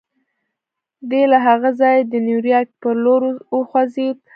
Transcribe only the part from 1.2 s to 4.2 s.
له هغه ځایه د نیویارک پر لور وخوځېد